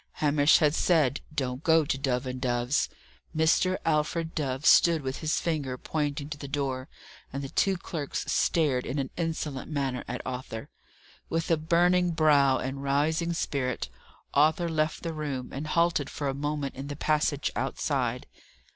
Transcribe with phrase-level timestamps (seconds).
[0.13, 2.89] Hamish had said, "Don't go to Dove and Dove's."
[3.37, 3.77] Mr.
[3.85, 6.89] Alfred Dove stood with his finger pointing to the door,
[7.31, 10.69] and the two clerks stared in an insolent manner at Arthur.
[11.29, 13.89] With a burning brow and rising spirit,
[14.33, 18.25] Arthur left the room, and halted for a moment in the passage outside.